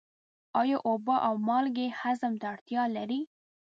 [0.61, 3.21] آیا اوبه او مالګې هضم ته اړتیا لري؟